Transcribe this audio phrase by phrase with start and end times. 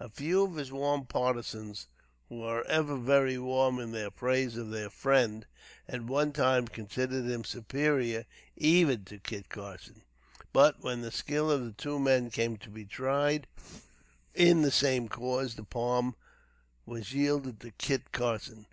[0.00, 1.86] A few of his warm partisans,
[2.30, 5.44] who are ever very warm in their praise of their friend,
[5.86, 8.24] at one time considered him superior
[8.56, 10.00] even to Kit Carson;
[10.54, 13.46] but, when the skill of the two men came to be tried
[14.34, 16.14] in the same cause, the palm
[16.86, 18.64] was yielded to Kit Carson.